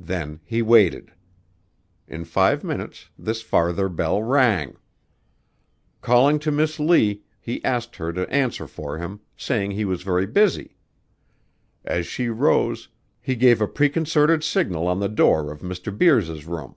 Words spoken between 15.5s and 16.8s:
of Mr. Beers's room.